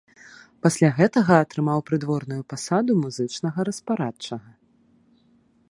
Пасля 0.65 0.89
гэтага 0.99 1.33
атрымаў 1.43 1.79
прыдворную 1.89 2.41
пасаду 2.53 2.91
музычнага 3.03 3.59
распарадчага. 3.71 4.49